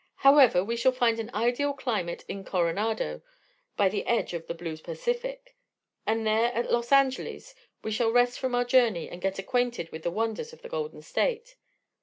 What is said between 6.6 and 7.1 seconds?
at Los